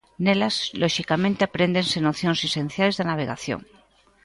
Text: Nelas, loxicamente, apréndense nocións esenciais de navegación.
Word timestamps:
Nelas, 0.23 0.55
loxicamente, 0.81 1.41
apréndense 1.43 1.97
nocións 2.07 2.39
esenciais 2.47 2.95
de 2.95 3.07
navegación. 3.11 3.61